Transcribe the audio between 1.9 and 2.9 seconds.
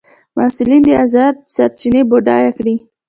بډایه کړي.